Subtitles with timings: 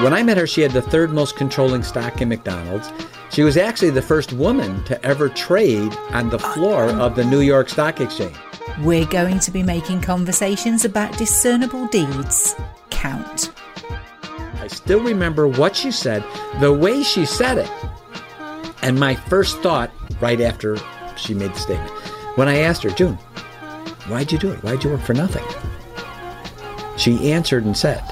[0.00, 2.92] When I met her, she had the third most controlling stock in McDonald's.
[3.30, 7.40] She was actually the first woman to ever trade on the floor of the New
[7.40, 8.36] York Stock Exchange.
[8.82, 12.54] We're going to be making conversations about discernible deeds
[12.90, 13.50] count.
[14.60, 16.22] I still remember what she said,
[16.60, 17.70] the way she said it.
[18.82, 19.90] And my first thought,
[20.20, 20.76] right after
[21.16, 21.90] she made the statement,
[22.36, 23.14] when I asked her, June,
[24.08, 24.62] why'd you do it?
[24.62, 25.44] Why'd you work for nothing?
[26.98, 28.04] She answered and said,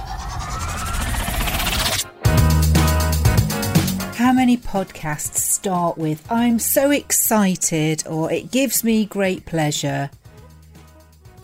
[4.55, 10.11] many podcasts start with, I'm so excited, or it gives me great pleasure?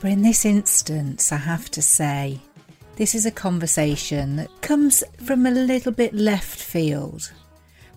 [0.01, 2.41] But in this instance, I have to say,
[2.97, 7.33] this is a conversation that comes from a little bit left field.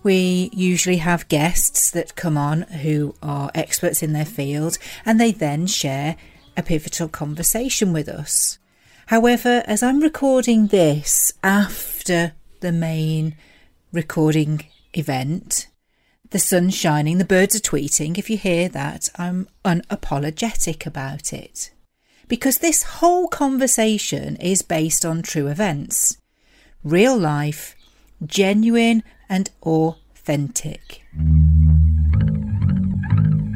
[0.02, 5.30] We usually have guests that come on who are experts in their field and they
[5.30, 6.16] then share
[6.56, 8.58] a pivotal conversation with us.
[9.06, 13.36] However, as I'm recording this after the main
[13.92, 14.64] recording
[14.96, 15.68] event,
[16.30, 18.18] the sun's shining, the birds are tweeting.
[18.18, 21.70] If you hear that, I'm unapologetic about it.
[22.26, 26.18] Because this whole conversation is based on true events,
[26.82, 27.76] real life,
[28.24, 31.02] genuine and authentic.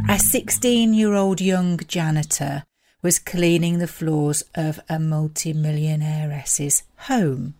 [0.09, 2.65] A 16 year old young janitor
[3.03, 7.55] was cleaning the floors of a multimillionaireess's home.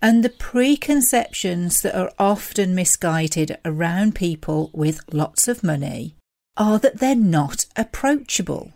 [0.00, 6.14] And the preconceptions that are often misguided around people with lots of money
[6.56, 8.72] are that they're not approachable.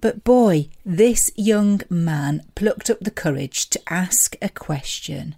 [0.00, 5.34] But boy, this young man plucked up the courage to ask a question.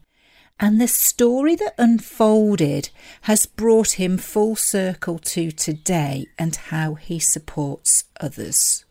[0.61, 2.91] And the story that unfolded
[3.23, 8.85] has brought him full circle to today and how he supports others.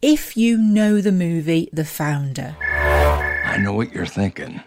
[0.00, 4.62] If you know the movie The Founder, I know what you're thinking.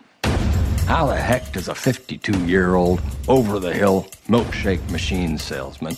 [0.88, 5.96] How the heck does a 52 year old, over the hill milkshake machine salesman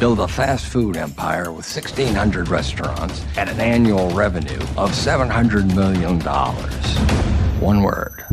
[0.00, 6.20] build a fast food empire with 1,600 restaurants at an annual revenue of $700 million?
[7.60, 8.24] One word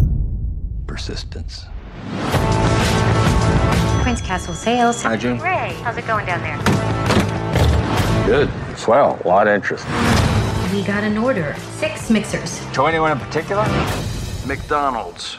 [0.88, 1.66] persistence.
[4.02, 5.04] Queen's Castle sales.
[5.04, 5.40] Hi, June.
[5.40, 6.58] Ray, how's it going down there?
[8.26, 8.50] Good.
[8.78, 9.20] Swell.
[9.24, 9.86] A lot of interest.
[10.74, 11.56] We got an order.
[11.78, 12.60] Six mixers.
[12.74, 13.64] To anyone in particular?
[14.46, 15.38] McDonald's.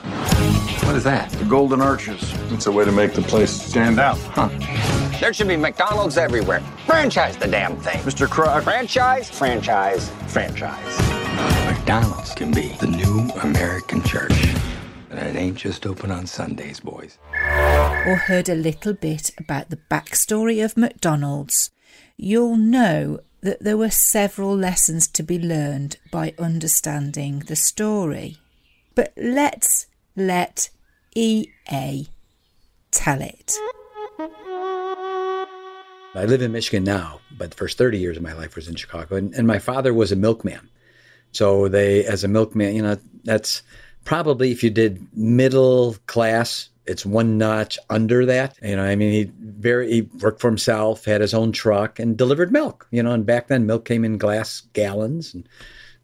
[0.84, 1.30] What is that?
[1.32, 2.20] The Golden Arches.
[2.52, 4.18] It's a way to make the place stand out.
[4.18, 4.48] Huh.
[5.20, 6.60] There should be McDonald's everywhere.
[6.86, 8.00] Franchise the damn thing.
[8.00, 8.26] Mr.
[8.26, 8.64] Kroc.
[8.64, 10.98] Franchise, franchise, franchise.
[11.66, 14.54] McDonald's can be the new American church.
[15.10, 17.18] And it ain't just open on Sundays, boys.
[18.06, 21.70] or heard a little bit about the backstory of McDonald's,
[22.16, 28.38] you'll know that there were several lessons to be learned by understanding the story.
[28.94, 30.70] But let's let
[31.14, 32.06] EA
[32.90, 33.52] tell it.
[36.14, 38.74] I live in Michigan now, but the first 30 years of my life was in
[38.74, 39.16] Chicago.
[39.16, 40.68] And, and my father was a milkman.
[41.32, 43.62] So they, as a milkman, you know, that's
[44.04, 48.58] probably if you did middle class, it's one notch under that.
[48.62, 52.16] You know, I mean, he very he worked for himself, had his own truck, and
[52.16, 52.86] delivered milk.
[52.90, 55.48] You know, and back then milk came in glass gallons, and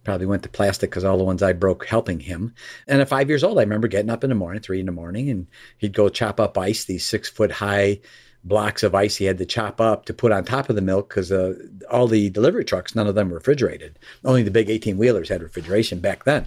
[0.08, 2.54] probably went to plastic because all the ones I broke helping him.
[2.86, 4.92] And at five years old, I remember getting up in the morning, three in the
[4.92, 5.46] morning, and
[5.76, 8.00] he'd go chop up ice, these six foot high
[8.42, 11.10] blocks of ice he had to chop up to put on top of the milk
[11.10, 11.52] because uh,
[11.90, 13.98] all the delivery trucks, none of them refrigerated.
[14.24, 16.46] Only the big 18 wheelers had refrigeration back then.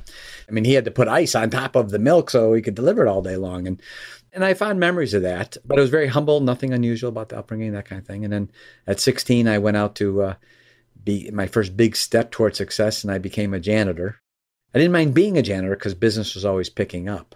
[0.50, 2.74] I mean, he had to put ice on top of the milk so he could
[2.74, 3.68] deliver it all day long.
[3.68, 3.80] And
[4.34, 7.38] and I found memories of that, but it was very humble, nothing unusual about the
[7.38, 8.24] upbringing, that kind of thing.
[8.24, 8.50] And then
[8.88, 10.34] at 16, I went out to uh,
[11.04, 14.20] be my first big step toward success, and I became a janitor.
[14.74, 17.36] I didn't mind being a janitor because business was always picking up.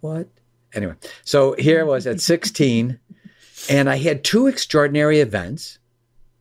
[0.00, 0.28] What?
[0.74, 2.98] Anyway, so here I was at 16,
[3.68, 5.78] and I had two extraordinary events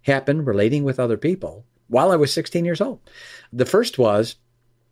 [0.03, 2.99] happen relating with other people while I was 16 years old.
[3.53, 4.35] The first was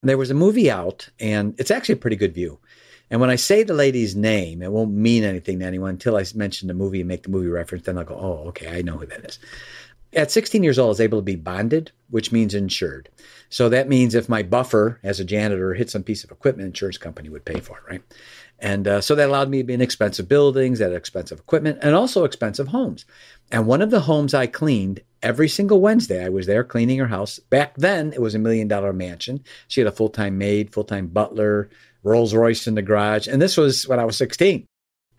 [0.03, 2.59] there was a movie out, and it's actually a pretty good view.
[3.09, 6.25] And when I say the lady's name, it won't mean anything to anyone until I
[6.36, 7.86] mention the movie and make the movie reference.
[7.86, 9.39] Then I'll go, oh, okay, I know who that is.
[10.13, 13.09] At 16 years old, I was able to be bonded, which means insured.
[13.50, 16.97] So that means if my buffer as a janitor hit some piece of equipment, insurance
[16.97, 18.01] company would pay for it, right?
[18.57, 21.95] And uh, so that allowed me to be in expensive buildings, that expensive equipment, and
[21.95, 23.06] also expensive homes.
[23.51, 27.07] And one of the homes I cleaned every single Wednesday, I was there cleaning her
[27.07, 27.39] house.
[27.39, 29.44] Back then, it was a million dollar mansion.
[29.67, 31.69] She had a full time maid, full time butler,
[32.03, 33.27] Rolls Royce in the garage.
[33.27, 34.65] And this was when I was 16.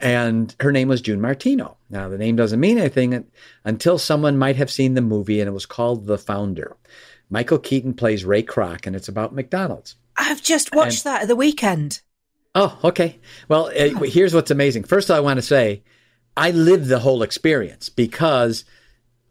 [0.00, 1.76] And her name was June Martino.
[1.90, 3.24] Now, the name doesn't mean anything
[3.64, 6.76] until someone might have seen the movie, and it was called The Founder.
[7.28, 9.96] Michael Keaton plays Ray Kroc, and it's about McDonald's.
[10.16, 12.00] I've just watched And- that at the weekend.
[12.54, 13.18] Oh, okay.
[13.48, 14.84] Well, uh, here's what's amazing.
[14.84, 15.82] First, I want to say
[16.36, 18.64] I lived the whole experience because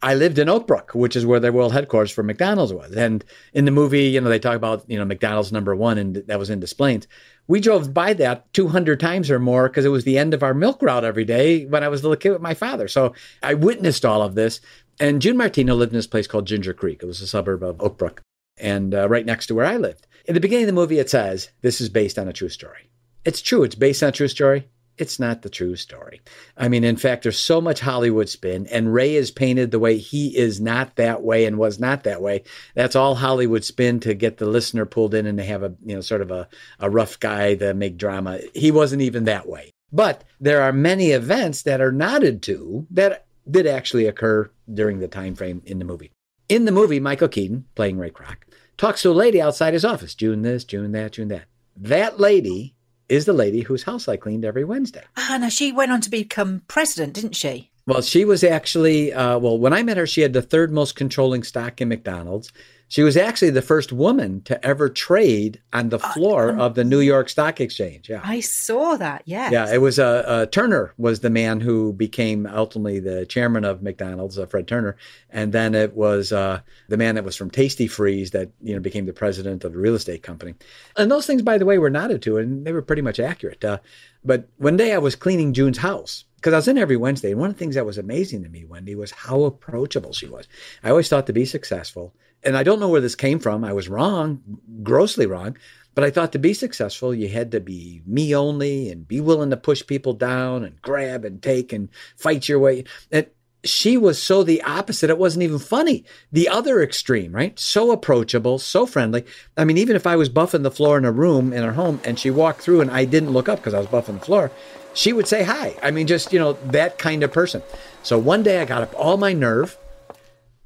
[0.02, 2.96] I lived in Oak Brook, which is where the world headquarters for McDonald's was.
[2.96, 3.24] And
[3.54, 6.40] in the movie, you know, they talk about, you know, McDonald's number one, and that
[6.40, 7.08] was in Des Plaines.
[7.48, 10.54] We drove by that 200 times or more because it was the end of our
[10.54, 12.88] milk route every day when I was a little kid with my father.
[12.88, 13.14] So
[13.44, 14.62] I witnessed all of this.
[15.00, 17.02] And June Martino lived in this place called Ginger Creek.
[17.02, 18.22] It was a suburb of Oak Brook
[18.58, 20.08] and uh, right next to where I lived.
[20.26, 22.90] In the beginning of the movie, it says this is based on a true story.
[23.26, 23.64] It's true.
[23.64, 24.68] It's based on a true story.
[25.00, 26.22] It's not the true story.
[26.58, 29.98] I mean, in fact, there's so much Hollywood spin, and Ray is painted the way
[29.98, 32.44] he is not that way and was not that way.
[32.76, 35.96] That's all Hollywood spin to get the listener pulled in and to have a, you
[35.96, 36.50] know, sort of a,
[36.82, 38.40] a rough guy to make drama.
[38.54, 39.72] He wasn't even that way.
[39.92, 45.08] But there are many events that are nodded to that did actually occur during the
[45.08, 46.12] time frame in the movie.
[46.50, 48.36] In the movie, Michael Keaton, playing Ray Kroc,
[48.78, 50.14] talks to a lady outside his office.
[50.14, 51.46] June this, June that, June that.
[51.78, 52.76] That lady
[53.10, 55.04] is the lady whose house I cleaned every Wednesday.
[55.18, 57.72] Ah, now she went on to become president, didn't she?
[57.86, 60.96] Well, she was actually, uh, well, when I met her, she had the third most
[60.96, 62.52] controlling stock in McDonald's.
[62.90, 66.84] She was actually the first woman to ever trade on the floor uh, of the
[66.84, 68.10] New York Stock Exchange.
[68.10, 69.22] Yeah, I saw that.
[69.26, 69.72] Yeah, yeah.
[69.72, 74.40] It was uh, uh, Turner was the man who became ultimately the chairman of McDonald's,
[74.40, 74.98] uh, Fred Turner,
[75.30, 79.06] and then it was uh, the man that was from Tastee-Freez that you know became
[79.06, 80.56] the president of the real estate company.
[80.98, 83.64] And those things, by the way, were nodded to, and they were pretty much accurate.
[83.64, 83.78] Uh,
[84.26, 87.40] but one day I was cleaning June's house because I was in every Wednesday, and
[87.40, 90.48] one of the things that was amazing to me, Wendy, was how approachable she was.
[90.84, 93.64] I always thought to be successful and I don't know where this came from.
[93.64, 94.42] I was wrong,
[94.84, 95.58] grossly wrong.
[95.96, 99.50] But I thought to be successful, you had to be me only and be willing
[99.50, 102.86] to push people down and grab and take and fight your way.
[103.12, 103.26] And
[103.66, 105.10] she was so the opposite.
[105.10, 106.06] It wasn't even funny.
[106.32, 107.60] The other extreme, right?
[107.60, 109.26] So approachable, so friendly.
[109.58, 112.00] I mean, even if I was buffing the floor in a room in her home
[112.06, 114.52] and she walked through and I didn't look up because I was buffing the floor,
[114.94, 115.76] she would say hi.
[115.84, 117.62] I mean, just, you know, that kind of person.
[118.04, 119.78] So one day I got up all my nerve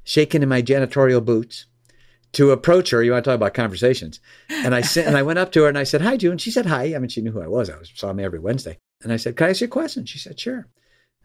[0.04, 1.66] shaking in my janitorial boots
[2.32, 3.02] to approach her.
[3.02, 4.20] You want to talk about conversations?
[4.48, 6.50] And I said, and I went up to her and I said, "Hi, June." She
[6.50, 7.70] said, "Hi." I mean, she knew who I was.
[7.70, 8.78] I was saw me every Wednesday.
[9.02, 10.66] And I said, "Can I ask you a question?" She said, "Sure."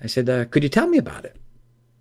[0.01, 1.37] I said, uh, "Could you tell me about it?"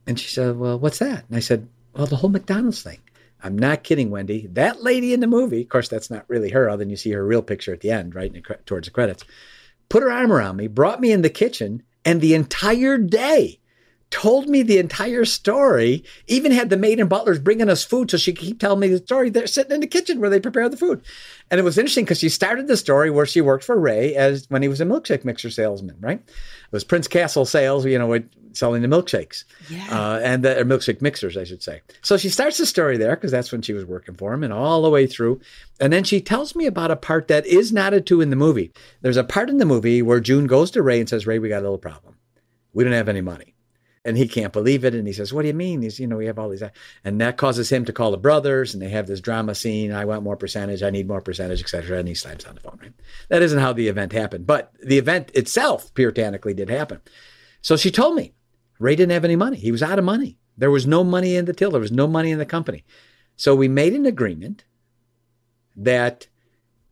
[0.06, 2.98] And she said, "Well, what's that?" And I said, "Well, the whole McDonald's thing."
[3.42, 4.48] I'm not kidding, Wendy.
[4.48, 7.12] That lady in the movie, of course, that's not really her, other than you see
[7.12, 8.32] her real picture at the end, right
[8.66, 9.24] towards the credits.
[9.88, 13.60] Put her arm around me, brought me in the kitchen, and the entire day
[14.10, 18.16] told me the entire story, even had the maid and butlers bringing us food so
[18.16, 19.30] she could keep telling me the story.
[19.30, 21.02] They're sitting in the kitchen where they prepare the food.
[21.50, 24.46] And it was interesting because she started the story where she worked for Ray as
[24.48, 26.20] when he was a milkshake mixer salesman, right?
[26.20, 28.22] It was Prince Castle Sales, you know,
[28.52, 29.44] selling the milkshakes.
[29.68, 29.86] Yeah.
[29.90, 31.82] Uh, and the milkshake mixers, I should say.
[32.02, 34.52] So she starts the story there because that's when she was working for him and
[34.52, 35.40] all the way through.
[35.80, 38.36] And then she tells me about a part that is not nodded to in the
[38.36, 38.72] movie.
[39.02, 41.48] There's a part in the movie where June goes to Ray and says, Ray, we
[41.48, 42.16] got a little problem.
[42.74, 43.54] We don't have any money
[44.04, 44.94] and he can't believe it.
[44.94, 46.62] And he says, "What do you mean?" He's, you know, we have all these,
[47.04, 49.92] and that causes him to call the brothers, and they have this drama scene.
[49.92, 50.82] I want more percentage.
[50.82, 51.98] I need more percentage, etc.
[51.98, 52.78] And he slams on the phone.
[52.80, 52.92] Right?
[53.28, 57.00] That isn't how the event happened, but the event itself, puritanically, did happen.
[57.60, 58.34] So she told me,
[58.78, 59.56] Ray didn't have any money.
[59.56, 60.38] He was out of money.
[60.56, 61.70] There was no money in the till.
[61.70, 62.84] There was no money in the company.
[63.36, 64.64] So we made an agreement
[65.76, 66.26] that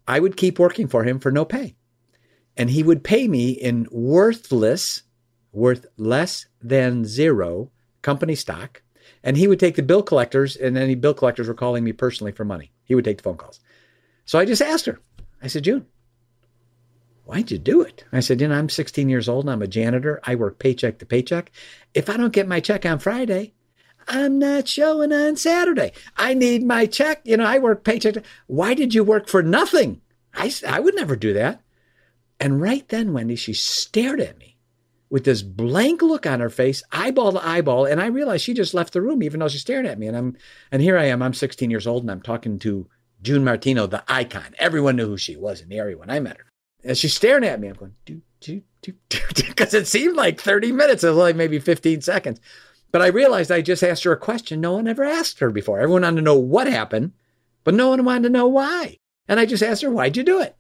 [0.07, 1.77] I would keep working for him for no pay,
[2.57, 5.03] and he would pay me in worthless
[5.57, 7.71] worth less than zero
[8.03, 8.83] company stock.
[9.25, 12.31] And he would take the bill collectors, and any bill collectors were calling me personally
[12.31, 12.71] for money.
[12.85, 13.61] He would take the phone calls.
[14.27, 15.01] So I just asked her,
[15.43, 15.87] I said, June,
[17.25, 18.05] why'd you do it?
[18.13, 20.21] I said, you know, I'm 16 years old and I'm a janitor.
[20.25, 21.51] I work paycheck to paycheck.
[21.95, 23.55] If I don't get my check on Friday,
[24.07, 25.93] I'm not showing on Saturday.
[26.17, 27.23] I need my check.
[27.25, 28.15] You know, I work paycheck.
[28.15, 30.03] To, why did you work for nothing?
[30.35, 31.63] I, I would never do that.
[32.39, 34.56] And right then, Wendy, she stared at me
[35.09, 38.75] with this blank look on her face, eyeball to eyeball, and I realized she just
[38.75, 40.07] left the room, even though she's staring at me.
[40.07, 40.37] And I'm,
[40.73, 41.23] and here I am.
[41.23, 42.89] I'm 16 years old, and I'm talking to
[43.23, 44.55] June Martino, the icon.
[44.59, 46.47] Everyone knew who she was in the area when I met her.
[46.85, 47.69] And she's staring at me.
[47.69, 51.05] I'm going, do, do, do, do, because it seemed like 30 minutes.
[51.05, 52.41] It was like maybe 15 seconds.
[52.93, 55.81] But I realized I just asked her a question no one ever asked her before.
[55.81, 57.13] Everyone wanted to know what happened,
[57.65, 58.97] but no one wanted to know why.
[59.29, 60.57] And I just asked her, why'd you do it?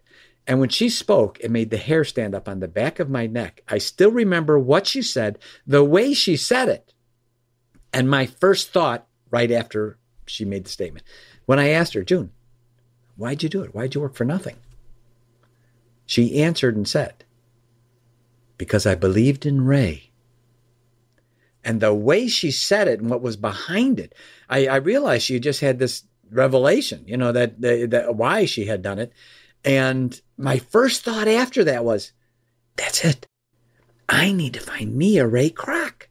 [0.47, 3.26] And when she spoke, it made the hair stand up on the back of my
[3.26, 3.62] neck.
[3.69, 6.95] I still remember what she said, the way she said it.
[7.93, 11.05] And my first thought right after she made the statement,
[11.47, 12.31] when I asked her, June,
[13.17, 13.75] why'd you do it?
[13.75, 14.57] Why'd you work for nothing?
[16.05, 17.25] She answered and said,
[18.59, 20.11] because I believed in Ray.
[21.65, 24.15] And the way she said it and what was behind it,
[24.49, 28.67] I, I realized she just had this revelation, you know, that, that, that why she
[28.67, 29.12] had done it.
[29.66, 32.12] And my first thought after that was,
[32.76, 33.26] that's it.
[34.08, 36.04] I need to find me a Ray Kroc.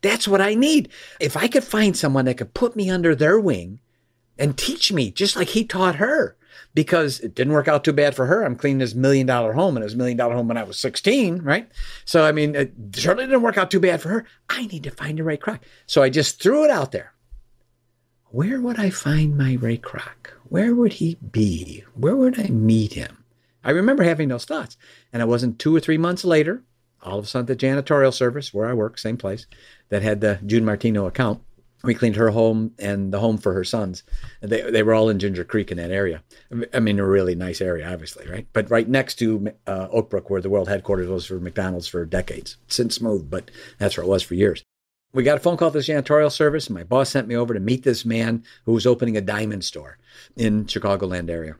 [0.00, 0.88] That's what I need.
[1.20, 3.80] If I could find someone that could put me under their wing
[4.38, 6.36] and teach me just like he taught her,
[6.74, 8.44] because it didn't work out too bad for her.
[8.44, 10.62] I'm cleaning this million dollar home and it was a million dollar home when I
[10.62, 11.70] was 16, right?
[12.04, 14.26] So, I mean, it certainly didn't work out too bad for her.
[14.48, 15.60] I need to find a Ray Kroc.
[15.86, 17.12] So I just threw it out there.
[18.30, 20.30] Where would I find my Ray Kroc?
[20.52, 21.82] Where would he be?
[21.94, 23.24] Where would I meet him?
[23.64, 24.76] I remember having those thoughts.
[25.10, 26.62] And it wasn't two or three months later,
[27.02, 29.46] all of a sudden, the janitorial service where I work, same place,
[29.88, 31.40] that had the June Martino account,
[31.84, 34.02] we cleaned her home and the home for her sons.
[34.42, 36.22] They they were all in Ginger Creek in that area.
[36.74, 38.46] I mean, a really nice area, obviously, right?
[38.52, 42.58] But right next to uh, Oakbrook, where the world headquarters was for McDonald's for decades.
[42.68, 44.62] Since moved, but that's where it was for years.
[45.12, 47.52] We got a phone call to the janitorial service, and my boss sent me over
[47.52, 49.98] to meet this man who was opening a diamond store
[50.36, 51.56] in Chicagoland area.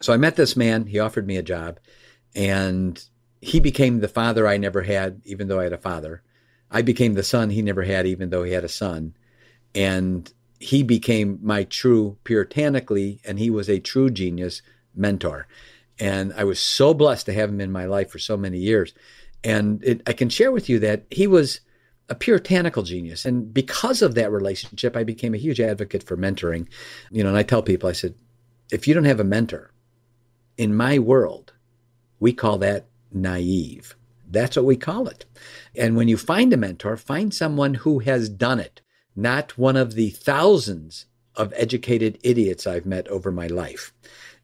[0.00, 0.86] So I met this man.
[0.86, 1.80] He offered me a job,
[2.34, 3.02] and
[3.40, 6.22] he became the father I never had, even though I had a father.
[6.70, 9.14] I became the son he never had, even though he had a son
[9.74, 14.62] and he became my true puritanically and he was a true genius
[14.94, 15.46] mentor
[15.98, 18.94] and i was so blessed to have him in my life for so many years
[19.42, 21.60] and it, i can share with you that he was
[22.08, 23.24] a puritanical genius.
[23.24, 26.66] And because of that relationship i became a huge advocate for mentoring.
[27.10, 28.14] You know and i tell people i said
[28.72, 29.70] if you don't have a mentor
[30.56, 31.52] in my world
[32.20, 33.96] we call that naive.
[34.30, 35.26] That's what we call it.
[35.76, 38.80] And when you find a mentor find someone who has done it
[39.16, 41.06] not one of the thousands
[41.36, 43.92] of educated idiots I've met over my life.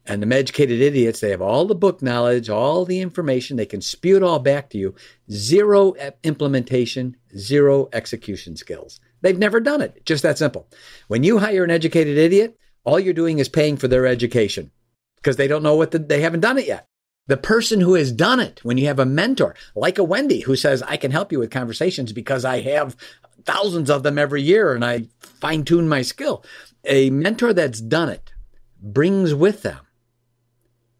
[0.05, 3.81] And the educated idiots, they have all the book knowledge, all the information, they can
[3.81, 4.95] spew it all back to you.
[5.31, 5.93] Zero
[6.23, 8.99] implementation, zero execution skills.
[9.21, 10.03] They've never done it.
[10.05, 10.67] Just that simple.
[11.07, 14.71] When you hire an educated idiot, all you're doing is paying for their education
[15.17, 16.87] because they don't know what the, they haven't done it yet.
[17.27, 20.55] The person who has done it, when you have a mentor like a Wendy who
[20.55, 22.97] says, I can help you with conversations because I have
[23.45, 26.43] thousands of them every year and I fine tune my skill.
[26.83, 28.33] A mentor that's done it
[28.81, 29.79] brings with them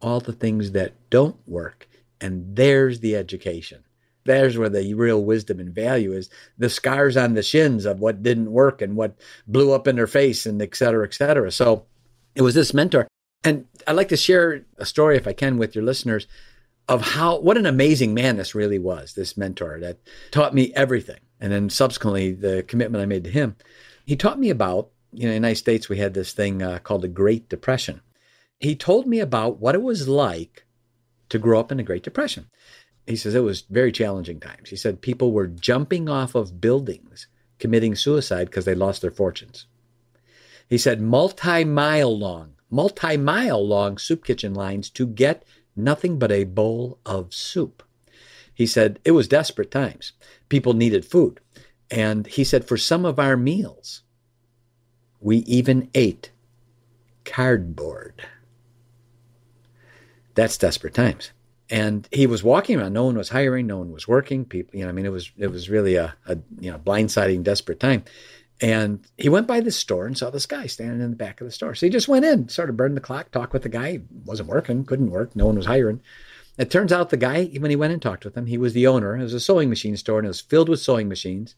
[0.02, 1.88] all the things that don't work.
[2.20, 3.84] And there's the education.
[4.24, 8.22] There's where the real wisdom and value is the scars on the shins of what
[8.22, 9.16] didn't work and what
[9.46, 11.50] blew up in their face and et cetera, et cetera.
[11.50, 11.86] So
[12.34, 13.08] it was this mentor.
[13.42, 16.28] And I'd like to share a story, if I can, with your listeners
[16.88, 19.98] of how, what an amazing man this really was, this mentor that
[20.30, 23.56] taught me everything and then subsequently the commitment I made to him.
[24.06, 26.78] He taught me about, you know, in the United States, we had this thing uh,
[26.78, 28.00] called the Great Depression.
[28.62, 30.64] He told me about what it was like
[31.30, 32.48] to grow up in the Great Depression.
[33.08, 34.70] He says it was very challenging times.
[34.70, 37.26] He said people were jumping off of buildings,
[37.58, 39.66] committing suicide because they lost their fortunes.
[40.68, 46.30] He said multi mile long, multi mile long soup kitchen lines to get nothing but
[46.30, 47.82] a bowl of soup.
[48.54, 50.12] He said it was desperate times.
[50.48, 51.40] People needed food.
[51.90, 54.02] And he said for some of our meals,
[55.20, 56.30] we even ate
[57.24, 58.24] cardboard.
[60.34, 61.30] That's desperate times.
[61.70, 62.92] And he was walking around.
[62.92, 63.66] No one was hiring.
[63.66, 64.44] No one was working.
[64.44, 67.42] People, you know, I mean, it was it was really a, a you know blindsiding,
[67.42, 68.04] desperate time.
[68.60, 71.46] And he went by the store and saw this guy standing in the back of
[71.46, 71.74] the store.
[71.74, 74.00] So he just went in, started burning the clock, talked with the guy.
[74.24, 75.34] Wasn't working, couldn't work.
[75.34, 76.00] No one was hiring.
[76.58, 78.86] It turns out the guy, when he went and talked with him, he was the
[78.86, 79.16] owner.
[79.16, 81.54] It was a sewing machine store and it was filled with sewing machines.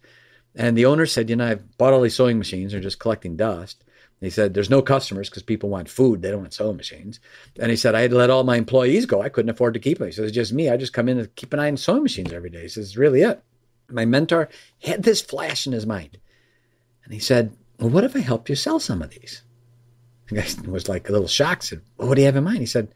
[0.55, 3.37] And the owner said, You know, I've bought all these sewing machines, they're just collecting
[3.37, 3.85] dust.
[4.21, 6.23] He said, There's no customers because people want food.
[6.23, 7.21] They don't want sewing machines.
[7.59, 9.21] And he said, I had to let all my employees go.
[9.21, 10.09] I couldn't afford to keep them.
[10.09, 10.71] He says, It's just me.
[10.71, 12.63] I just come in and keep an eye on sewing machines every day.
[12.63, 13.43] He says, Really it.
[13.89, 14.49] My mentor
[14.83, 16.19] had this flash in his mind.
[17.05, 19.43] And he said, Well, what if I helped you sell some of these?
[20.29, 22.59] The guy was like a little shocked, said, well, What do you have in mind?
[22.59, 22.89] He said,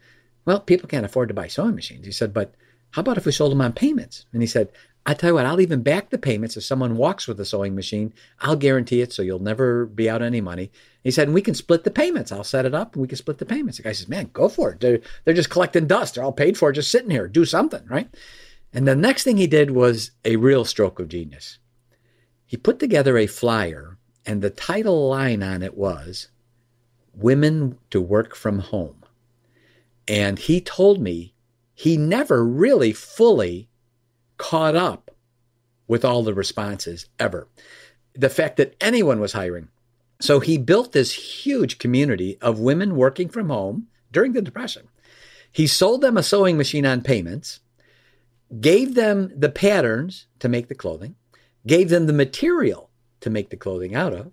[0.45, 2.07] well, people can't afford to buy sewing machines.
[2.07, 2.55] He said, but
[2.89, 4.25] how about if we sold them on payments?
[4.33, 4.71] And he said,
[5.05, 6.57] I tell you what, I'll even back the payments.
[6.57, 10.23] If someone walks with a sewing machine, I'll guarantee it so you'll never be out
[10.23, 10.71] any money.
[11.03, 12.31] He said, we can split the payments.
[12.31, 13.77] I'll set it up and we can split the payments.
[13.77, 14.81] The guy says, man, go for it.
[14.81, 16.15] They're, they're just collecting dust.
[16.15, 17.27] They're all paid for, just sitting here.
[17.27, 18.09] Do something, right?
[18.73, 21.57] And the next thing he did was a real stroke of genius.
[22.45, 26.29] He put together a flyer, and the title line on it was
[27.13, 29.03] Women to Work from Home.
[30.07, 31.33] And he told me
[31.73, 33.69] he never really fully
[34.37, 35.11] caught up
[35.87, 37.47] with all the responses ever.
[38.13, 39.69] The fact that anyone was hiring.
[40.21, 44.87] So he built this huge community of women working from home during the Depression.
[45.51, 47.61] He sold them a sewing machine on payments,
[48.59, 51.15] gave them the patterns to make the clothing,
[51.65, 52.89] gave them the material
[53.21, 54.31] to make the clothing out of,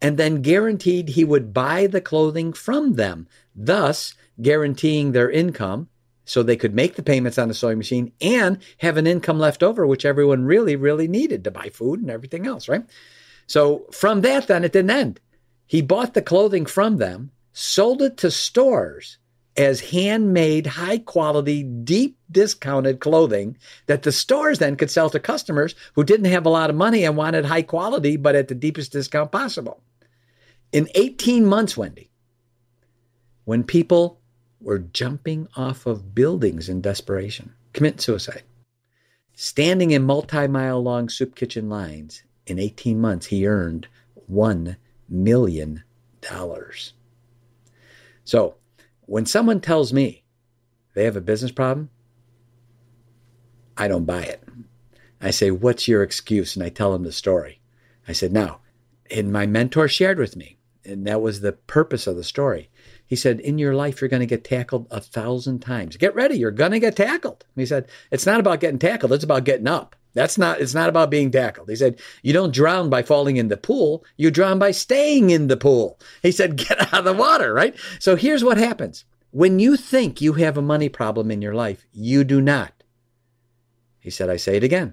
[0.00, 5.88] and then guaranteed he would buy the clothing from them, thus guaranteeing their income
[6.24, 9.62] so they could make the payments on the sewing machine and have an income left
[9.62, 12.84] over, which everyone really, really needed to buy food and everything else, right?
[13.46, 15.20] So from that, then it didn't end.
[15.66, 19.18] He bought the clothing from them, sold it to stores
[19.56, 23.56] as handmade, high quality, deep discounted clothing
[23.86, 27.04] that the stores then could sell to customers who didn't have a lot of money
[27.04, 29.80] and wanted high quality, but at the deepest discount possible.
[30.72, 32.10] In 18 months, Wendy,
[33.44, 34.20] when people
[34.60, 38.42] were jumping off of buildings in desperation, commit suicide,
[39.34, 43.86] standing in multi mile long soup kitchen lines, in 18 months, he earned
[44.30, 44.76] $1
[45.08, 45.84] million.
[46.20, 46.94] dollars.
[48.24, 48.54] So,
[49.02, 50.24] when someone tells me
[50.94, 51.90] they have a business problem,
[53.76, 54.42] I don't buy it.
[55.20, 56.56] I say, What's your excuse?
[56.56, 57.60] And I tell them the story.
[58.08, 58.60] I said, Now,
[59.10, 62.70] and my mentor shared with me, and that was the purpose of the story.
[63.06, 65.96] He said, In your life, you're going to get tackled a thousand times.
[65.96, 67.44] Get ready, you're going to get tackled.
[67.54, 69.96] He said, It's not about getting tackled, it's about getting up.
[70.14, 71.68] That's not, it's not about being tackled.
[71.68, 75.48] He said, You don't drown by falling in the pool, you drown by staying in
[75.48, 75.98] the pool.
[76.22, 77.76] He said, Get out of the water, right?
[77.98, 79.04] So here's what happens
[79.34, 82.72] when you think you have a money problem in your life, you do not.
[83.98, 84.92] He said, I say it again.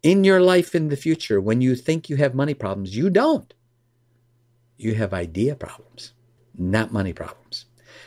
[0.00, 3.52] In your life in the future, when you think you have money problems, you don't.
[4.76, 6.12] You have idea problems,
[6.56, 7.64] not money problems.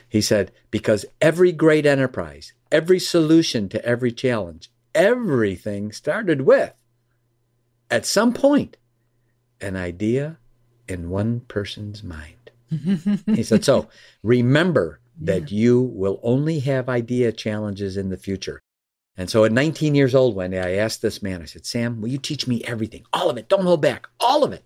[0.08, 6.74] He said, because every great enterprise, every solution to every challenge, everything started with,
[7.90, 8.78] at some point,
[9.60, 10.38] an idea
[10.88, 12.52] in one person's mind.
[13.26, 13.90] he said, so
[14.24, 18.62] remember that you will only have idea challenges in the future.
[19.18, 22.10] And so at 19 years old, Wendy, I asked this man, I said, Sam, will
[22.10, 23.06] you teach me everything?
[23.14, 23.50] All of it.
[23.50, 24.08] Don't hold back.
[24.20, 24.64] All of it.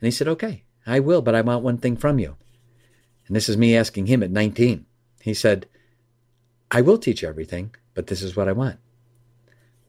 [0.00, 2.36] And he said, okay, I will, but I want one thing from you.
[3.26, 4.86] And this is me asking him at 19.
[5.20, 5.66] He said,
[6.70, 8.78] I will teach you everything, but this is what I want.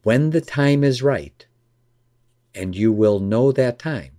[0.08, 1.46] When the time is right,
[2.56, 4.14] and you will know that time,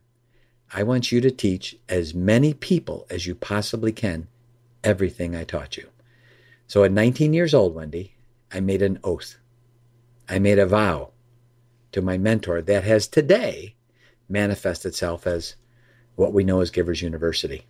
[0.71, 4.29] I want you to teach as many people as you possibly can
[4.85, 5.89] everything I taught you.
[6.67, 8.13] So at 19 years old, Wendy,
[8.53, 9.39] I made an oath.
[10.29, 11.13] I made a vow
[11.93, 13.75] to my mentor that has today
[14.29, 15.57] manifested itself as
[16.17, 17.65] what we know as Givers University.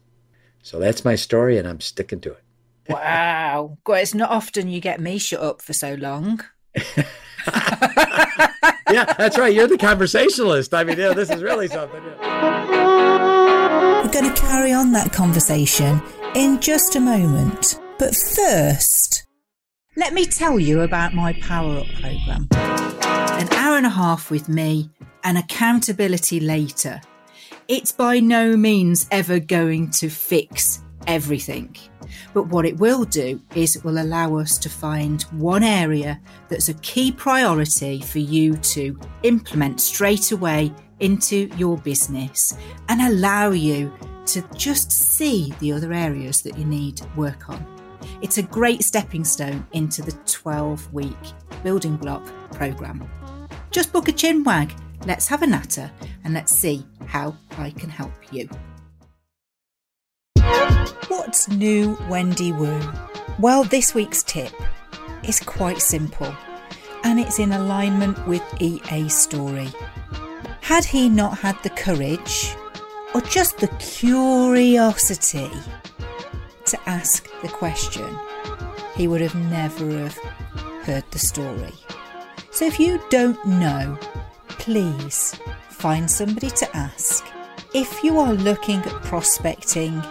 [0.64, 2.42] So that's my story, and I'm sticking to it.
[2.88, 3.78] Wow.
[3.87, 6.42] Well, it's not often you get me shut up for so long.
[8.90, 9.55] yeah, that's right.
[9.55, 10.74] You're the conversationalist.
[10.74, 12.03] I mean, yeah, this is really something.
[12.03, 14.03] Yeah.
[14.03, 16.03] We're going to carry on that conversation
[16.35, 17.81] in just a moment.
[17.98, 19.27] But first,
[19.96, 22.48] let me tell you about my Power Up program.
[22.53, 24.90] An hour and a half with me
[25.24, 27.01] and accountability later.
[27.66, 31.75] It's by no means ever going to fix everything.
[32.33, 36.68] But what it will do is it will allow us to find one area that's
[36.68, 42.57] a key priority for you to implement straight away into your business
[42.88, 43.92] and allow you
[44.27, 47.66] to just see the other areas that you need work on.
[48.21, 51.16] It's a great stepping stone into the 12 week
[51.62, 53.09] building block program.
[53.71, 54.73] Just book a chinwag,
[55.07, 55.90] let's have a natter,
[56.25, 58.49] and let's see how I can help you.
[61.08, 62.80] What's new, Wendy Wu?
[63.38, 64.52] Well, this week's tip
[65.22, 66.34] is quite simple
[67.04, 69.68] and it's in alignment with EA's story.
[70.61, 72.54] Had he not had the courage
[73.14, 75.50] or just the curiosity
[76.66, 78.18] to ask the question,
[78.96, 80.18] he would have never have
[80.82, 81.72] heard the story.
[82.50, 83.98] So if you don't know,
[84.48, 85.38] please
[85.70, 87.24] find somebody to ask.
[87.74, 90.02] If you are looking at prospecting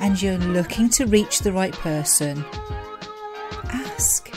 [0.00, 2.44] and you're looking to reach the right person,
[3.70, 4.32] ask.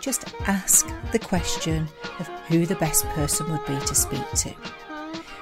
[0.00, 4.54] Just ask the question of who the best person would be to speak to.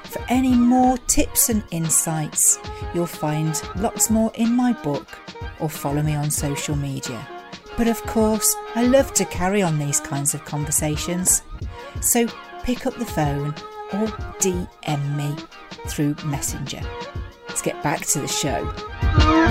[0.05, 2.59] For any more tips and insights,
[2.95, 5.07] you'll find lots more in my book
[5.61, 7.27] or follow me on social media.
[7.77, 11.43] But of course, I love to carry on these kinds of conversations.
[12.01, 12.27] So
[12.63, 13.49] pick up the phone
[13.93, 14.07] or
[14.41, 15.37] DM me
[15.89, 16.81] through Messenger.
[17.49, 19.46] Let's get back to the show.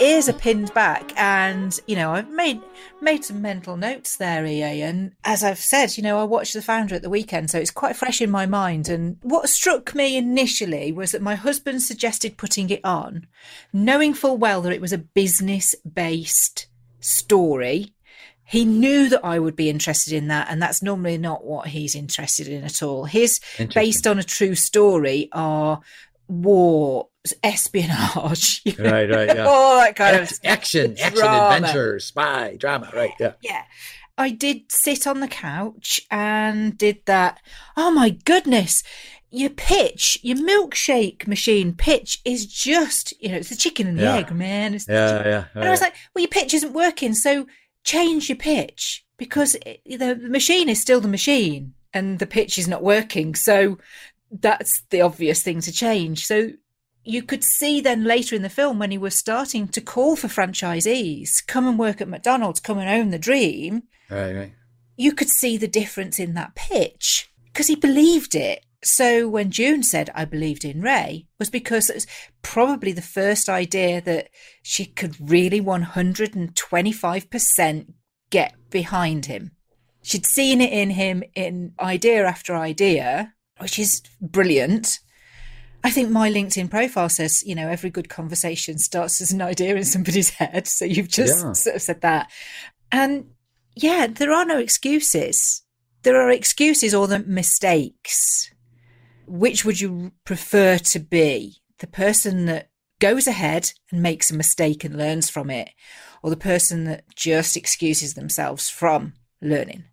[0.00, 2.60] Ears are pinned back, and you know I've made
[3.00, 4.82] made some mental notes there, EA.
[4.82, 7.70] And as I've said, you know I watched The Founder at the weekend, so it's
[7.70, 8.88] quite fresh in my mind.
[8.88, 13.26] And what struck me initially was that my husband suggested putting it on,
[13.72, 16.66] knowing full well that it was a business based
[17.00, 17.94] story
[18.50, 21.94] he knew that I would be interested in that, and that's normally not what he's
[21.94, 23.04] interested in at all.
[23.04, 23.38] His
[23.72, 25.80] based on a true story are
[26.26, 27.09] war,
[27.42, 28.62] espionage.
[28.64, 29.46] you know, Right, right, yeah.
[29.46, 31.54] All that kind of Ac- action, the action, drama.
[31.56, 32.90] adventure, spy, drama.
[32.94, 33.12] Right.
[33.20, 33.32] Yeah.
[33.42, 33.62] Yeah.
[34.18, 37.40] I did sit on the couch and did that.
[37.76, 38.82] Oh my goodness.
[39.30, 44.02] Your pitch, your milkshake machine pitch is just, you know, it's the chicken and the
[44.02, 44.16] Yeah.
[44.16, 44.74] egg, man.
[44.74, 45.24] It's Yeah.
[45.26, 45.44] Yeah.
[45.54, 47.14] And I was like, well, your pitch isn't working.
[47.14, 47.46] So
[47.84, 52.66] change your pitch because it, the machine is still the machine and the pitch is
[52.68, 53.34] not working.
[53.34, 53.78] So
[54.32, 56.26] that's the obvious thing to change.
[56.26, 56.50] So
[57.10, 60.28] you could see then later in the film when he was starting to call for
[60.28, 63.82] franchisees, come and work at McDonald's, come and own the dream.
[64.08, 64.34] right.
[64.34, 64.52] Right.
[64.96, 68.64] You could see the difference in that pitch because he believed it.
[68.82, 72.06] So when June said, I believed in Ray, was because it was
[72.42, 74.28] probably the first idea that
[74.62, 77.86] she could really 125%
[78.30, 79.50] get behind him.
[80.02, 85.00] She'd seen it in him in idea after idea, which is brilliant.
[85.82, 89.76] I think my LinkedIn profile says, you know, every good conversation starts as an idea
[89.76, 90.66] in somebody's head.
[90.66, 91.52] So you've just Yeah.
[91.52, 92.30] sort of said that.
[92.92, 93.30] And
[93.74, 95.62] yeah, there are no excuses.
[96.02, 98.50] There are excuses or the mistakes.
[99.26, 101.56] Which would you prefer to be?
[101.78, 105.70] The person that goes ahead and makes a mistake and learns from it,
[106.22, 109.84] or the person that just excuses themselves from learning?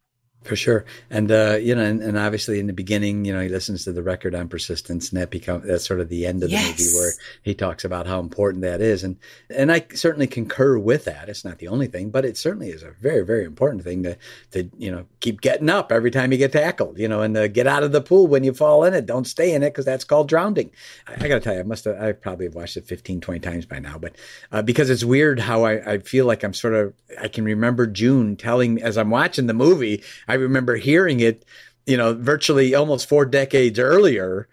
[0.47, 3.49] For sure, and uh, you know, and, and obviously in the beginning, you know, he
[3.49, 6.49] listens to the record on persistence, and that become that's sort of the end of
[6.49, 6.79] the Yes.
[6.79, 7.11] movie where
[7.43, 9.17] he talks about how important that is, and
[9.49, 11.27] and I certainly concur with that.
[11.27, 14.17] It's not the only thing, but it certainly is a very very important thing to
[14.51, 17.47] to you know keep getting up every time you get tackled, you know, and uh,
[17.49, 19.05] get out of the pool when you fall in it.
[19.05, 20.71] Don't stay in it because that's called drowning.
[21.07, 23.19] I, I got to tell you, I must have I probably have watched it 15,
[23.19, 24.15] 20 times by now, but
[24.53, 27.85] uh, because it's weird how I, I feel like I'm sort of I can remember
[27.85, 31.45] June telling me as I'm watching the movie, I remember hearing it,
[31.85, 34.47] you know, virtually almost four decades earlier,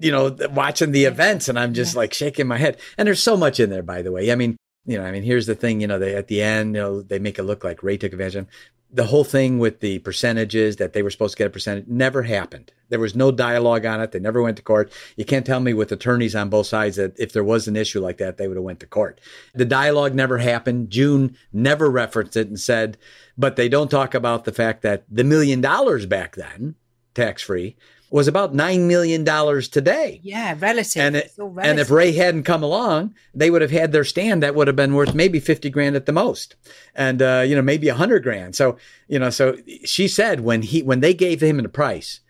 [0.00, 2.78] you know, watching the events, and I'm just like shaking my head.
[2.96, 4.32] And there's so much in there, by the way.
[4.32, 6.74] I mean, you know, I mean, here's the thing, you know, they at the end,
[6.74, 8.48] you know, they make it look like Ray took advantage of him.
[8.92, 12.22] The whole thing with the percentages that they were supposed to get a percentage never
[12.22, 12.72] happened.
[12.90, 14.12] There was no dialogue on it.
[14.12, 14.92] They never went to court.
[15.16, 18.00] You can't tell me with attorneys on both sides that if there was an issue
[18.00, 19.20] like that, they would have went to court.
[19.52, 20.90] The dialogue never happened.
[20.90, 22.96] June never referenced it and said,
[23.36, 26.76] but they don't talk about the fact that the million dollars back then,
[27.14, 27.76] tax free,
[28.14, 30.20] was about nine million dollars today.
[30.22, 31.02] Yeah, relative.
[31.02, 31.90] And it, all and if.
[31.90, 35.16] Ray hadn't come along, they would have had their stand that would have been worth
[35.16, 36.54] maybe 50 grand at the most.
[36.94, 38.54] And, uh, you know, maybe a hundred grand.
[38.54, 38.76] So,
[39.08, 42.20] you know, so she said when he, when they gave him the price,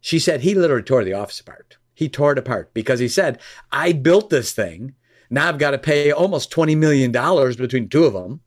[0.00, 1.76] she said he literally tore the office apart.
[1.92, 3.40] He tore it apart because he said,
[3.72, 4.94] I built this thing.
[5.28, 8.42] Now I've got to pay almost $20 million between two of them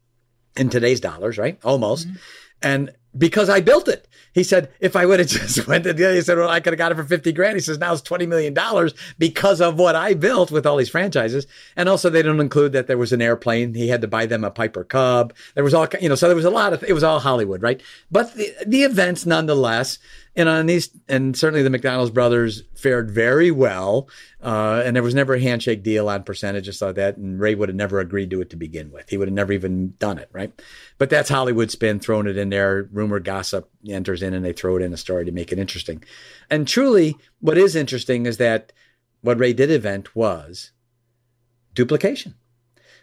[0.55, 1.59] in today's dollars, right?
[1.61, 2.07] Almost.
[2.61, 6.05] And because I built it, he said, if I would have just went to the
[6.05, 7.55] other, he said, well, I could have got it for 50 grand.
[7.55, 8.53] He says, now it's $20 million
[9.17, 11.47] because of what I built with all these franchises.
[11.77, 13.73] And also they don't include that there was an airplane.
[13.73, 15.33] He had to buy them a Piper Cub.
[15.53, 17.61] There was all, you know, so there was a lot of, it was all Hollywood,
[17.61, 17.81] right?
[18.11, 19.99] But the, the events nonetheless,
[20.35, 24.09] and on these, and certainly the McDonald's brothers fared very well.
[24.41, 27.17] Uh, and there was never a handshake deal on percentages like that.
[27.17, 29.09] And Ray would have never agreed to it to begin with.
[29.09, 30.51] He would have never even done it, right?
[30.97, 32.89] But that's Hollywood spin, throwing it in there.
[32.91, 36.03] Rumor, gossip enters in, and they throw it in a story to make it interesting.
[36.49, 38.73] And truly, what is interesting is that
[39.21, 40.71] what Ray did event was
[41.73, 42.35] duplication.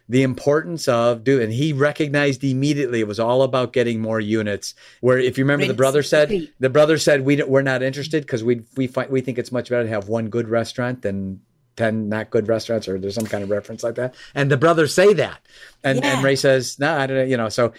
[0.08, 4.74] The importance of do, and he recognized immediately it was all about getting more units.
[5.00, 8.22] Where, if you remember, the Rinse brother said the brother said we we're not interested
[8.22, 11.40] because we we find we think it's much better to have one good restaurant than
[11.76, 14.94] 10 not good restaurants or there's some kind of reference like that and the brothers
[14.94, 15.40] say that
[15.82, 16.16] and Yeah.
[16.16, 17.72] and ray says no i don't know you know so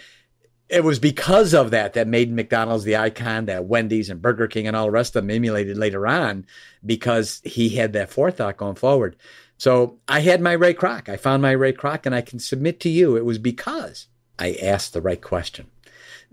[0.68, 4.66] it was because of that that made mcdonald's the icon that wendy's and burger king
[4.66, 6.44] and all the rest of them emulated later on
[6.84, 9.14] because he had that forethought going forward
[9.56, 12.80] so i had my ray kroc i found my ray kroc and i can submit
[12.80, 15.66] to you it was because i asked the right question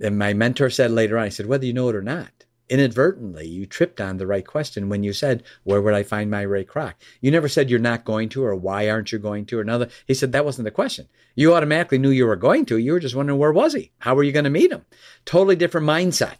[0.01, 3.47] and my mentor said later on, I said, whether you know it or not, inadvertently,
[3.47, 6.65] you tripped on the right question when you said, where would I find my Ray
[6.65, 6.93] Kroc?
[7.19, 9.89] You never said you're not going to, or why aren't you going to, or another.
[10.07, 11.07] He said that wasn't the question.
[11.36, 12.77] You automatically knew you were going to.
[12.77, 13.91] You were just wondering, where was he?
[13.99, 14.86] How were you going to meet him?
[15.25, 16.38] Totally different mindset.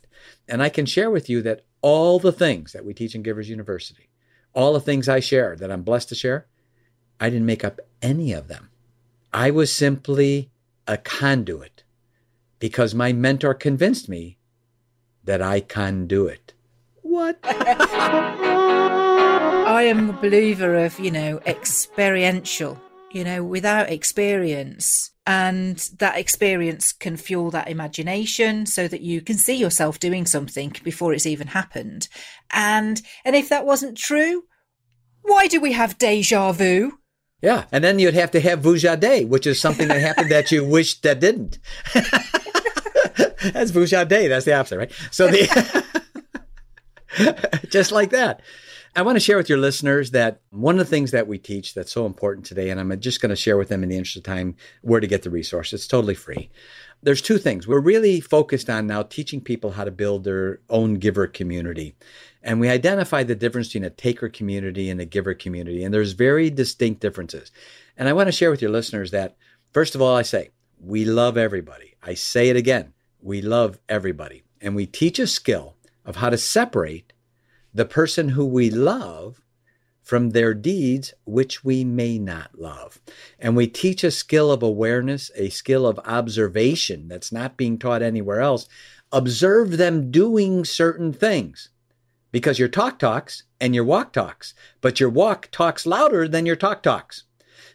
[0.48, 3.50] And I can share with you that all the things that we teach in Givers
[3.50, 4.10] University,
[4.54, 6.48] all the things I share that I'm blessed to share,
[7.22, 8.72] I didn't make up any of them.
[9.32, 10.50] I was simply
[10.88, 11.84] a conduit
[12.58, 14.40] because my mentor convinced me
[15.24, 16.56] that I can do it.
[17.04, 17.38] What?
[19.72, 22.82] I am a believer of, you know, experiential,
[23.12, 25.12] you know, without experience.
[25.28, 30.76] And that experience can fuel that imagination so that you can see yourself doing something
[30.84, 32.08] before it's even happened.
[32.50, 34.46] And and if that wasn't true,
[35.22, 36.98] why do we have deja vu?
[37.41, 37.65] Yeah.
[37.71, 41.04] And then you'd have to have Vujade, which is something that happened that you wished
[41.04, 41.58] that didn't.
[43.54, 44.30] That's Vujade.
[44.30, 44.91] That's the opposite, right?
[45.10, 45.84] So the,
[47.69, 48.41] just like that.
[48.93, 51.73] I want to share with your listeners that one of the things that we teach
[51.73, 54.17] that's so important today, and I'm just going to share with them in the interest
[54.17, 55.71] of time where to get the resource.
[55.71, 56.49] It's totally free.
[57.01, 57.65] There's two things.
[57.65, 61.95] We're really focused on now teaching people how to build their own giver community.
[62.43, 65.86] And we identify the difference between a taker community and a giver community.
[65.86, 67.49] And there's very distinct differences.
[67.95, 69.38] And I want to share with your listeners that,
[69.71, 70.49] first of all, I say,
[70.82, 71.95] we love everybody.
[72.04, 74.43] I say it again, we love everybody.
[74.60, 77.13] And we teach a skill of how to separate
[77.74, 79.42] the person who we love
[80.02, 83.00] from their deeds, which we may not love.
[83.40, 88.02] And we teach a skill of awareness, a skill of observation that's not being taught
[88.02, 88.68] anywhere else.
[89.12, 91.70] Observe them doing certain things
[92.32, 96.56] because your talk talks and your walk talks, but your walk talks louder than your
[96.56, 97.24] talk talks.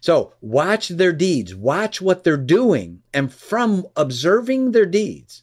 [0.00, 5.42] So watch their deeds, watch what they're doing, and from observing their deeds,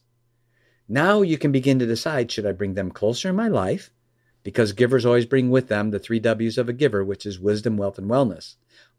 [0.87, 3.89] now you can begin to decide should I bring them closer in my life?
[4.43, 7.77] Because givers always bring with them the three W's of a giver, which is wisdom,
[7.77, 8.55] wealth, and wellness.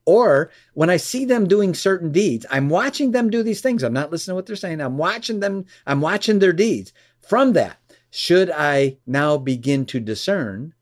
[0.07, 3.83] Or when I see them doing certain deeds, I'm watching them do these things.
[3.83, 4.81] I'm not listening to what they're saying.
[4.81, 6.93] I'm watching them, I'm watching their deeds.
[7.21, 7.79] From that,
[8.11, 10.75] should I now begin to discern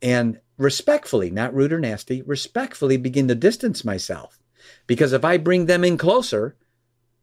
[0.00, 4.38] and respectfully, not rude or nasty, respectfully begin to distance myself?
[4.86, 6.56] Because if I bring them in closer,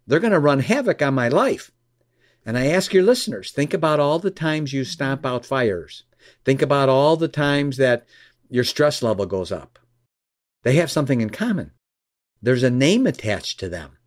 [0.06, 1.72] they're going to run havoc on my life.
[2.46, 6.04] And I ask your listeners, think about all the times you stomp out fires.
[6.46, 8.06] Think about all the times that
[8.50, 9.80] your stress level goes up.
[10.64, 11.72] They have something in common.
[12.42, 13.98] There's a name attached to them.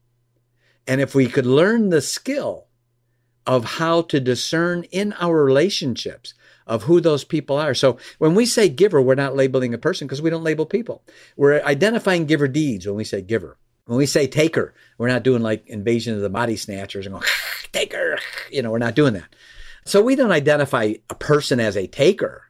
[0.87, 2.67] And if we could learn the skill
[3.47, 6.35] of how to discern in our relationships
[6.67, 7.75] of who those people are.
[7.75, 11.03] So when we say giver, we're not labeling a person because we don't label people.
[11.37, 13.59] We're identifying giver deeds when we say giver.
[13.87, 17.25] When we say taker, we're not doing like invasion of the body snatchers and going,
[17.27, 18.17] ah, taker.
[18.51, 19.35] You know, we're not doing that.
[19.85, 22.45] So we don't identify a person as a taker.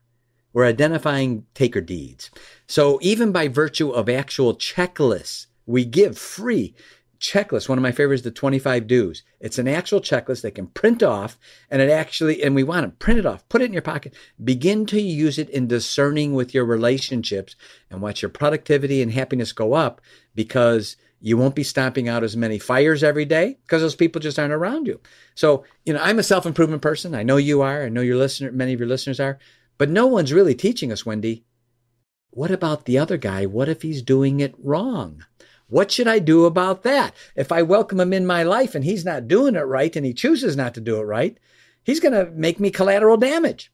[0.53, 2.31] We're identifying taker deeds.
[2.66, 6.75] So even by virtue of actual checklists, we give free
[7.23, 7.68] checklist.
[7.68, 9.23] One of my favorites, the 25 do's.
[9.40, 11.38] It's an actual checklist they can print off
[11.71, 14.14] and it actually, and we want to print it off, put it in your pocket,
[14.42, 17.55] begin to use it in discerning with your relationships
[17.90, 20.01] and watch your productivity and happiness go up
[20.35, 24.41] because you won't be stomping out as many fires every day because those people just
[24.41, 25.01] aren't around you.
[25.37, 27.15] So, you know, I'm a self improvement person.
[27.15, 27.85] I know you are.
[27.85, 29.39] I know your listener, many of your listeners are,
[29.79, 31.45] but no one's really teaching us, Wendy.
[32.31, 33.47] What about the other guy?
[33.47, 35.25] What if he's doing it wrong?
[35.69, 37.15] What should I do about that?
[37.37, 40.13] If I welcome him in my life and he's not doing it right and he
[40.13, 41.39] chooses not to do it right,
[41.85, 43.73] he's going to make me collateral damage.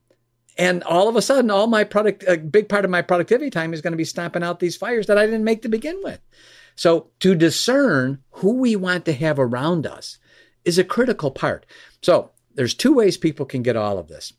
[0.59, 3.73] And all of a sudden, all my product, a big part of my productivity time
[3.73, 6.21] is going to be stomping out these fires that I didn't make to begin with.
[6.79, 10.19] So to discern who we want to have around us
[10.65, 11.67] is a critical part.
[12.03, 14.33] So there's two ways people can get all of this.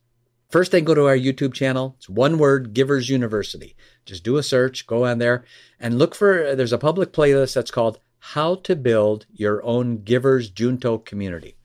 [0.49, 1.95] First, they go to our YouTube channel.
[1.97, 3.75] It's one word, Givers University.
[4.05, 5.43] Just do a search, go on there,
[5.81, 10.49] and look for, there's a public playlist that's called How to Build Your Own Givers
[10.49, 11.57] Junto Community.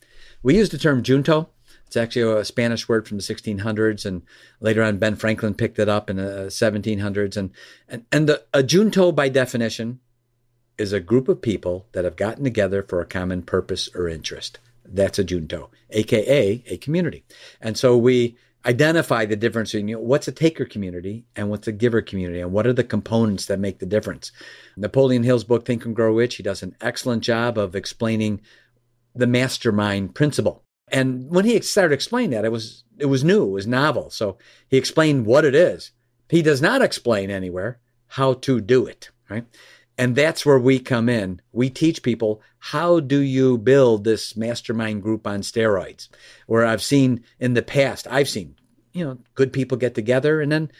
[0.42, 1.50] We use the term junto.
[1.86, 4.22] It's actually a Spanish word from the 1600s, and
[4.58, 7.36] later on, Ben Franklin picked it up in the 1700s.
[7.36, 7.52] And,
[7.88, 10.00] and, and the, a junto, by definition,
[10.78, 14.58] is a group of people that have gotten together for a common purpose or interest.
[14.84, 17.24] That's a junto, aka a community.
[17.60, 21.68] And so we identify the difference between you know, what's a taker community and what's
[21.68, 24.32] a giver community and what are the components that make the difference.
[24.76, 28.40] Napoleon Hill's book Think and Grow Rich, he does an excellent job of explaining
[29.14, 30.62] the mastermind principle.
[30.88, 34.10] And when he started explaining that, it was it was new, it was novel.
[34.10, 35.92] So he explained what it is.
[36.28, 39.44] He does not explain anywhere how to do it, right?
[39.96, 41.40] And that's where we come in.
[41.52, 46.08] We teach people how do you build this mastermind group on steroids?
[46.46, 48.56] Where I've seen in the past, I've seen,
[48.92, 50.70] you know, good people get together and then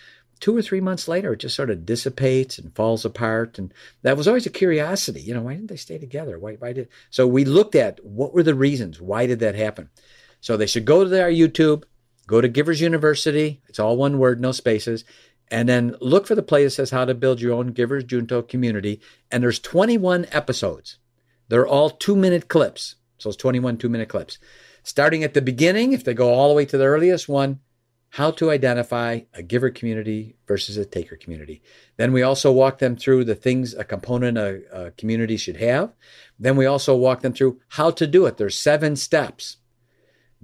[0.41, 3.59] two or three months later it just sort of dissipates and falls apart.
[3.59, 3.73] And
[4.03, 5.21] that was always a curiosity.
[5.21, 6.39] You know, why didn't they stay together?
[6.39, 9.01] Why, why did so we looked at what were the reasons?
[9.01, 9.91] Why did that happen?
[10.41, 11.85] So they should go to our YouTube,
[12.27, 13.63] go to Givers University.
[13.69, 15.05] It's all one word, no spaces
[15.51, 18.43] and then look for the play that says how to build your own Givers Junto
[18.43, 19.01] community.
[19.31, 20.99] And there's 21 episodes.
[21.49, 22.97] They're all two minute clips.
[23.19, 24.39] So it's 21 two minute clips.
[24.83, 27.61] Starting at the beginning, if they go all the way to the earliest one,
[28.11, 31.61] how to identify a giver community versus a taker community.
[31.97, 35.93] Then we also walk them through the things a component a, a community should have.
[36.39, 38.37] Then we also walk them through how to do it.
[38.37, 39.57] There's seven steps.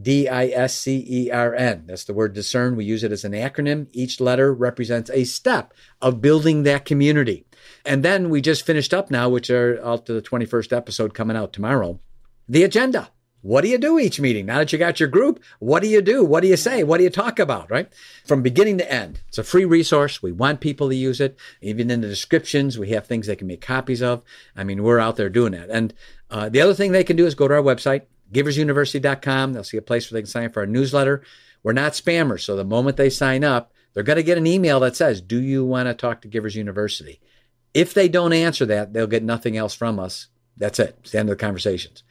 [0.00, 1.84] D I S C E R N.
[1.86, 2.76] That's the word discern.
[2.76, 3.88] We use it as an acronym.
[3.92, 7.44] Each letter represents a step of building that community.
[7.84, 11.36] And then we just finished up now, which are out to the 21st episode coming
[11.36, 12.00] out tomorrow.
[12.48, 13.10] The agenda.
[13.42, 14.44] What do you do each meeting?
[14.44, 16.22] Now that you got your group, what do you do?
[16.24, 16.84] What do you say?
[16.84, 17.70] What do you talk about?
[17.70, 17.90] Right?
[18.26, 19.22] From beginning to end.
[19.28, 20.22] It's a free resource.
[20.22, 21.38] We want people to use it.
[21.62, 24.22] Even in the descriptions, we have things they can make copies of.
[24.54, 25.70] I mean, we're out there doing that.
[25.70, 25.94] And
[26.30, 29.52] uh, the other thing they can do is go to our website, giversuniversity.com.
[29.52, 31.22] They'll see a place where they can sign up for our newsletter.
[31.62, 32.40] We're not spammers.
[32.40, 35.40] So the moment they sign up, they're going to get an email that says, Do
[35.40, 37.20] you want to talk to Givers University?
[37.74, 40.28] If they don't answer that, they'll get nothing else from us.
[40.56, 40.96] That's it.
[41.00, 42.02] It's the end of the conversations.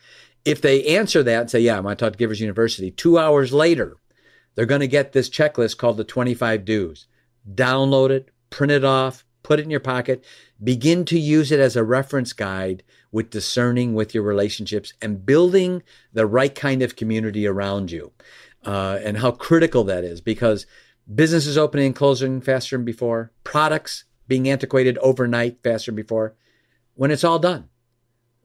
[0.45, 3.17] If they answer that and say, Yeah, I want to talk to Givers University, two
[3.17, 3.97] hours later,
[4.55, 7.08] they're going to get this checklist called the 25 Do's.
[7.53, 10.23] Download it, print it off, put it in your pocket,
[10.62, 15.82] begin to use it as a reference guide with discerning with your relationships and building
[16.13, 18.12] the right kind of community around you.
[18.65, 20.65] Uh, and how critical that is because
[21.13, 26.36] businesses opening and closing faster than before, products being antiquated overnight faster than before.
[26.93, 27.69] When it's all done,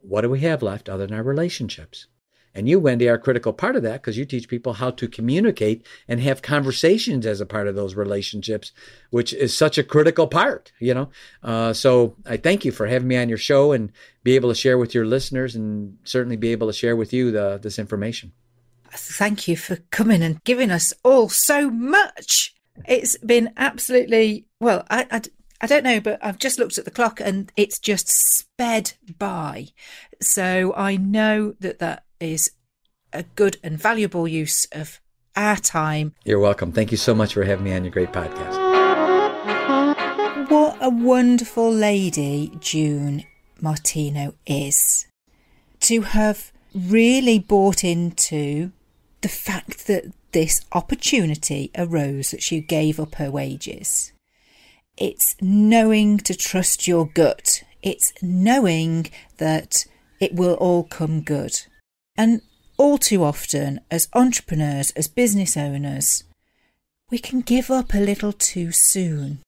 [0.00, 2.06] what do we have left other than our relationships?
[2.54, 5.08] And you, Wendy, are a critical part of that because you teach people how to
[5.08, 8.72] communicate and have conversations as a part of those relationships,
[9.10, 11.08] which is such a critical part, you know?
[11.42, 13.90] Uh, so I thank you for having me on your show and
[14.22, 17.32] be able to share with your listeners and certainly be able to share with you
[17.32, 18.32] the, this information.
[18.92, 22.54] Thank you for coming and giving us all so much.
[22.86, 25.22] It's been absolutely, well, I, I
[25.60, 29.68] I don't know, but I've just looked at the clock and it's just sped by.
[30.20, 32.50] So I know that that is
[33.12, 35.00] a good and valuable use of
[35.36, 36.14] our time.
[36.24, 36.72] You're welcome.
[36.72, 38.58] Thank you so much for having me on your great podcast.
[40.50, 43.24] What a wonderful lady June
[43.60, 45.06] Martino is.
[45.80, 48.72] To have really bought into
[49.20, 54.12] the fact that this opportunity arose that she gave up her wages
[54.96, 57.62] it's knowing to trust your gut.
[57.82, 59.86] It's knowing that
[60.20, 61.62] it will all come good.
[62.16, 62.42] And
[62.76, 66.24] all too often, as entrepreneurs, as business owners,
[67.10, 69.40] we can give up a little too soon.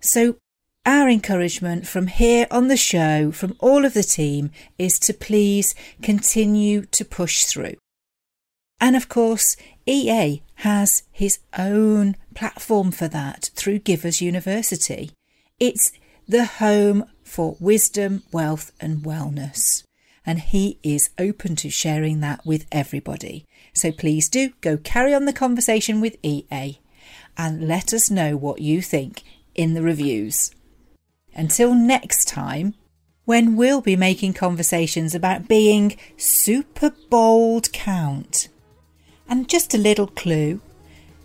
[0.00, 0.36] So,
[0.84, 5.74] our encouragement from here on the show, from all of the team, is to please
[6.00, 7.74] continue to push through.
[8.80, 15.10] And of course, EA has his own platform for that through Givers University.
[15.58, 15.92] It's
[16.28, 19.85] the home for wisdom, wealth, and wellness.
[20.26, 23.46] And he is open to sharing that with everybody.
[23.72, 26.80] So please do go carry on the conversation with EA
[27.38, 29.22] and let us know what you think
[29.54, 30.50] in the reviews.
[31.34, 32.74] Until next time,
[33.24, 38.48] when we'll be making conversations about being super bold count.
[39.28, 40.60] And just a little clue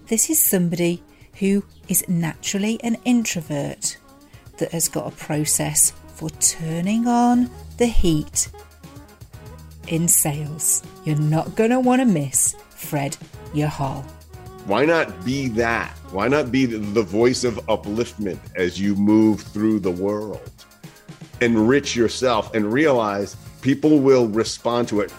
[0.08, 1.02] this is somebody
[1.40, 3.98] who is naturally an introvert
[4.58, 8.50] that has got a process for turning on the heat
[9.92, 10.82] in sales.
[11.06, 13.16] You're not going to want to miss Fred
[13.54, 14.04] Yahal.
[14.66, 15.92] Why not be that?
[16.12, 20.42] Why not be the voice of upliftment as you move through the world?
[21.42, 25.12] Enrich yourself and realize people will respond to it.